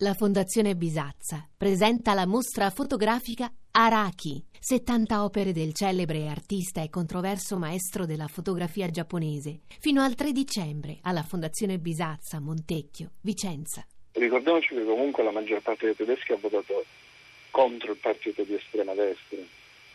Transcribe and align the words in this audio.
La 0.00 0.12
Fondazione 0.12 0.76
Bisazza 0.76 1.48
presenta 1.56 2.12
la 2.12 2.26
mostra 2.26 2.68
fotografica 2.68 3.50
Araki, 3.70 4.44
70 4.60 5.24
opere 5.24 5.52
del 5.52 5.72
celebre 5.72 6.28
artista 6.28 6.82
e 6.82 6.90
controverso 6.90 7.56
maestro 7.56 8.04
della 8.04 8.26
fotografia 8.26 8.90
giapponese, 8.90 9.60
fino 9.80 10.02
al 10.02 10.14
3 10.14 10.32
dicembre 10.32 10.98
alla 11.00 11.22
Fondazione 11.22 11.78
Bisazza, 11.78 12.40
Montecchio, 12.40 13.12
Vicenza. 13.22 13.86
Ricordiamoci 14.12 14.74
che 14.74 14.84
comunque 14.84 15.24
la 15.24 15.30
maggior 15.30 15.62
parte 15.62 15.86
dei 15.86 15.96
tedeschi 15.96 16.32
ha 16.32 16.36
votato 16.36 16.84
contro 17.50 17.92
il 17.92 17.98
partito 17.98 18.42
di 18.42 18.52
estrema 18.52 18.92
destra. 18.92 19.38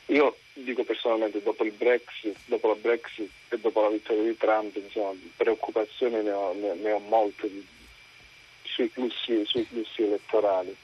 Io 0.08 0.36
dico 0.54 0.84
personalmente, 0.84 1.44
dopo 1.44 1.64
il 1.64 1.74
Brexit, 1.74 2.38
dopo 2.46 2.70
la 2.70 2.76
Brexit 2.82 3.30
e 3.50 3.60
dopo 3.60 3.82
la 3.82 3.90
vittoria 3.90 4.24
di 4.24 4.36
Trump, 4.36 4.76
insomma, 4.78 5.14
preoccupazioni 5.38 6.24
ne 6.24 6.32
ho, 6.32 6.54
ne, 6.54 6.92
ho 6.92 7.00
molte 7.08 7.52
sui 8.72 8.88
flussi, 8.90 9.44
sui 9.46 9.64
flussi 9.64 10.04
elettorali. 10.04 10.76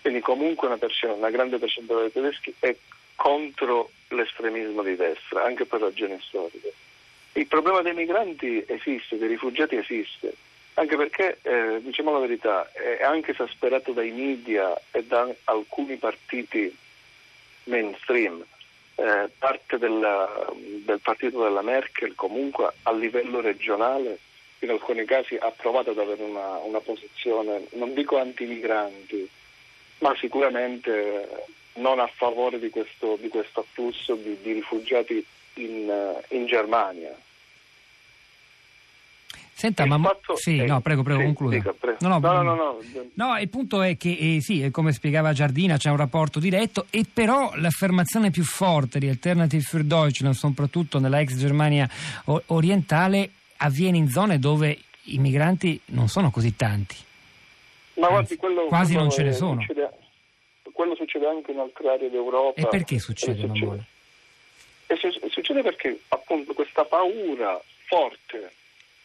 Quindi 0.00 0.20
comunque 0.20 0.68
una, 0.68 0.78
una 1.14 1.30
grande 1.30 1.58
percentuale 1.58 2.02
dei 2.02 2.12
tedeschi 2.12 2.54
è 2.58 2.74
contro 3.16 3.90
l'estremismo 4.08 4.82
di 4.82 4.96
destra, 4.96 5.44
anche 5.44 5.66
per 5.66 5.80
ragioni 5.80 6.18
storiche. 6.22 6.72
Il 7.32 7.46
problema 7.46 7.82
dei 7.82 7.94
migranti 7.94 8.64
esiste, 8.66 9.18
dei 9.18 9.28
rifugiati 9.28 9.76
esiste, 9.76 10.34
anche 10.74 10.96
perché, 10.96 11.38
eh, 11.42 11.80
diciamo 11.82 12.12
la 12.12 12.18
verità, 12.18 12.70
è 12.72 13.02
anche 13.02 13.32
esasperato 13.32 13.92
dai 13.92 14.10
media 14.10 14.74
e 14.90 15.04
da 15.04 15.28
alcuni 15.44 15.96
partiti 15.96 16.74
mainstream. 17.64 18.44
Eh, 18.94 19.30
parte 19.38 19.78
della, 19.78 20.46
del 20.56 21.00
partito 21.00 21.42
della 21.42 21.62
Merkel 21.62 22.14
comunque 22.14 22.72
a 22.82 22.92
livello 22.92 23.40
regionale 23.40 24.18
in 24.60 24.70
alcuni 24.70 25.04
casi 25.04 25.36
ha 25.36 25.50
provato 25.50 25.90
ad 25.90 25.98
avere 25.98 26.22
una, 26.22 26.58
una 26.58 26.80
posizione, 26.80 27.66
non 27.72 27.94
dico 27.94 28.18
anti-migranti, 28.18 29.28
ma 29.98 30.14
sicuramente 30.16 31.46
non 31.74 31.98
a 31.98 32.06
favore 32.06 32.58
di 32.58 32.70
questo, 32.70 33.16
di 33.20 33.28
questo 33.28 33.60
afflusso 33.60 34.14
di, 34.14 34.36
di 34.42 34.52
rifugiati 34.52 35.24
in, 35.54 35.90
in 36.28 36.46
Germania. 36.46 37.16
Senta, 39.52 39.84
ma 39.84 39.98
fatto, 39.98 40.36
sì, 40.36 40.56
eh, 40.56 40.64
no, 40.64 40.80
prego, 40.80 41.02
prego, 41.02 41.20
sì, 41.20 41.26
concluda. 41.26 41.56
Dica, 41.56 41.74
prego. 41.78 41.98
No, 42.00 42.18
no, 42.18 42.42
no, 42.42 42.54
no, 42.54 42.78
no, 43.12 43.38
il 43.38 43.48
punto 43.50 43.82
è 43.82 43.98
che, 43.98 44.16
eh, 44.18 44.40
sì, 44.40 44.70
come 44.70 44.92
spiegava 44.92 45.34
Giardina, 45.34 45.76
c'è 45.76 45.90
un 45.90 45.98
rapporto 45.98 46.38
diretto, 46.38 46.86
e 46.88 47.04
però 47.12 47.52
l'affermazione 47.56 48.30
più 48.30 48.42
forte 48.42 48.98
di 48.98 49.10
Alternative 49.10 49.62
für 49.62 49.84
Deutschland, 49.84 50.34
soprattutto 50.34 50.98
nella 50.98 51.20
ex 51.20 51.34
Germania 51.36 51.86
orientale, 52.46 53.32
avviene 53.60 53.96
in 53.96 54.08
zone 54.08 54.38
dove 54.38 54.78
i 55.04 55.18
migranti 55.18 55.80
non 55.86 56.08
sono 56.08 56.30
così 56.30 56.54
tanti. 56.56 56.96
Ma 57.94 58.08
guardi, 58.08 58.36
quello, 58.36 58.66
quasi 58.66 58.92
quello 58.92 59.00
non 59.00 59.10
ce 59.10 59.22
ne 59.22 59.32
sono. 59.32 59.60
Succede, 59.60 59.90
quello 60.72 60.94
succede 60.94 61.26
anche 61.26 61.52
in 61.52 61.58
altre 61.58 61.88
aree 61.88 62.10
d'Europa. 62.10 62.60
E 62.60 62.66
perché 62.66 62.98
succede, 62.98 63.46
succede? 63.46 63.84
E 64.86 64.96
succede 65.30 65.62
perché 65.62 66.00
appunto 66.08 66.52
questa 66.54 66.84
paura 66.84 67.60
forte 67.86 68.52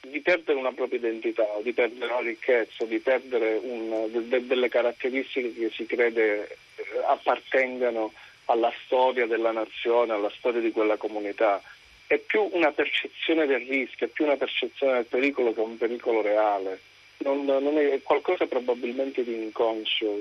di 0.10 0.20
perdere 0.22 0.58
una 0.58 0.72
propria 0.72 1.00
identità, 1.00 1.46
di 1.64 1.74
perdere 1.74 2.12
una 2.12 2.22
ricchezza, 2.22 2.86
di 2.86 3.00
perdere 3.00 3.60
un, 3.62 4.28
de, 4.30 4.46
delle 4.46 4.70
caratteristiche 4.70 5.54
che 5.54 5.72
si 5.74 5.86
crede 5.86 6.48
eh, 6.48 6.84
appartengano 7.08 8.14
alla 8.46 8.72
storia 8.86 9.26
della 9.26 9.52
nazione, 9.52 10.14
alla 10.14 10.32
storia 10.38 10.62
di 10.62 10.72
quella 10.72 10.98
comunità 10.98 11.62
è 12.08 12.18
più 12.20 12.50
una 12.52 12.72
percezione 12.72 13.46
del 13.46 13.66
rischio, 13.66 14.06
è 14.06 14.10
più 14.10 14.26
una 14.26 14.38
percezione 14.38 14.94
del 14.94 15.06
pericolo 15.06 15.54
che 15.54 15.60
un 15.60 15.78
pericolo 15.78 16.22
reale. 16.22 16.80
Non, 17.18 17.46
non 17.46 17.78
è, 17.78 17.92
è, 17.92 18.02
qualcosa 18.02 18.46
probabilmente 18.46 19.24
di 19.24 19.34
inconscio, 19.34 20.18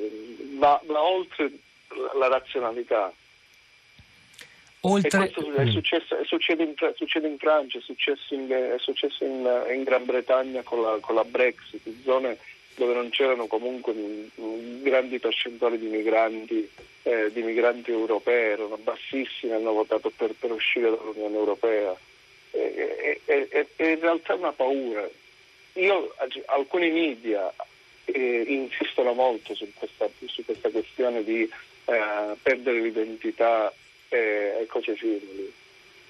va, 0.52 0.80
va 0.84 1.02
oltre 1.02 1.50
la 2.18 2.28
razionalità. 2.28 3.12
Oltre... 4.80 5.24
È, 5.24 5.70
successo, 5.70 6.16
è 6.16 6.24
succede, 6.24 6.62
in, 6.62 6.74
succede, 6.94 7.26
in, 7.26 7.38
Francia, 7.38 7.78
è 7.78 7.80
successo 7.80 8.34
in, 8.34 8.48
è 8.48 8.78
successo 8.78 9.24
in, 9.24 9.48
in 9.72 9.82
Gran 9.82 10.04
Bretagna 10.04 10.62
con 10.62 10.82
la, 10.82 10.98
con 11.00 11.14
la 11.14 11.24
Brexit, 11.24 11.80
zone 12.02 12.38
dove 12.74 12.94
non 12.94 13.10
c'erano 13.10 13.46
comunque 13.46 13.94
grandi 14.82 15.18
percentuali 15.18 15.78
di 15.78 15.86
migranti, 15.86 16.68
eh, 17.02 17.30
di 17.32 17.42
migranti 17.42 17.90
europei, 17.90 18.52
erano 18.52 18.76
bassissimi, 18.76 19.52
hanno 19.52 19.72
votato 19.72 20.10
per, 20.14 20.34
per 20.38 20.52
uscire 20.52 20.90
dall'Unione 20.90 21.36
Europea. 21.36 21.96
È, 22.50 22.56
è, 22.56 23.20
è, 23.24 23.66
è, 23.76 23.84
in 23.86 24.00
realtà 24.00 24.34
una 24.34 24.52
paura. 24.52 25.08
Io, 25.74 26.14
alcuni 26.46 26.90
media 26.90 27.52
eh, 28.04 28.44
insistono 28.46 29.12
molto 29.12 29.54
su 29.54 29.68
questa, 29.74 30.08
su 30.26 30.44
questa 30.44 30.70
questione 30.70 31.24
di 31.24 31.42
eh, 31.42 32.36
perdere 32.42 32.80
l'identità 32.80 33.72
e 34.08 34.64
cose 34.68 34.96
simili 34.96 35.52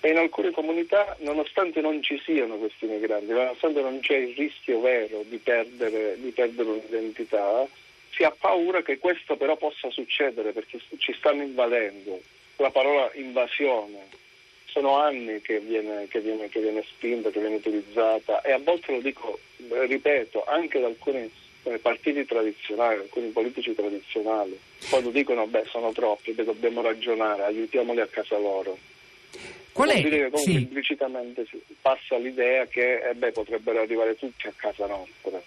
e 0.04 0.10
in 0.10 0.18
alcune 0.18 0.50
comunità, 0.50 1.16
nonostante 1.20 1.80
non 1.80 2.02
ci 2.02 2.20
siano 2.22 2.56
questi 2.56 2.84
migranti, 2.84 3.32
nonostante 3.32 3.80
non 3.80 4.00
c'è 4.00 4.16
il 4.16 4.34
rischio 4.34 4.82
vero 4.82 5.24
di 5.26 5.38
perdere, 5.38 6.16
di 6.20 6.30
perdere 6.30 6.68
un'identità, 6.68 7.66
si 8.10 8.22
ha 8.22 8.30
paura 8.30 8.82
che 8.82 8.98
questo 8.98 9.36
però 9.36 9.56
possa 9.56 9.88
succedere 9.88 10.52
perché 10.52 10.78
ci 10.98 11.14
stanno 11.14 11.40
invadendo. 11.40 12.20
La 12.56 12.70
parola 12.70 13.10
invasione 13.14 14.08
sono 14.66 14.98
anni 14.98 15.40
che 15.40 15.60
viene, 15.60 16.06
che 16.08 16.20
viene, 16.20 16.50
che 16.50 16.60
viene 16.60 16.84
spinta, 16.86 17.30
che 17.30 17.40
viene 17.40 17.56
utilizzata 17.56 18.42
e 18.42 18.52
a 18.52 18.58
volte 18.58 18.92
lo 18.92 19.00
dico, 19.00 19.38
ripeto, 19.56 20.44
anche 20.44 20.80
da 20.80 20.86
alcuni 20.88 21.32
eh, 21.62 21.78
partiti 21.78 22.26
tradizionali, 22.26 23.00
alcuni 23.00 23.28
politici 23.28 23.74
tradizionali, 23.74 24.60
quando 24.90 25.08
dicono 25.08 25.46
beh 25.46 25.64
sono 25.64 25.92
troppi, 25.92 26.34
dobbiamo 26.34 26.82
ragionare, 26.82 27.44
aiutiamoli 27.44 28.00
a 28.00 28.06
casa 28.06 28.36
loro. 28.36 28.76
Qual 29.74 29.90
è? 29.90 30.00
Dire 30.00 30.30
che 30.30 30.38
sì. 30.38 30.52
implicitamente 30.52 31.44
passa 31.82 32.16
l'idea 32.16 32.64
che 32.66 33.10
eh 33.10 33.14
beh, 33.14 33.32
potrebbero 33.32 33.80
arrivare 33.80 34.14
tutti 34.14 34.46
a 34.46 34.52
casa 34.54 34.86
nostra. 34.86 35.42